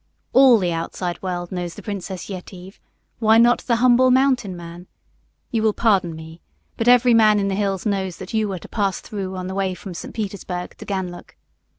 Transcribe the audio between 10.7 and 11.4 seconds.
to Ganlook.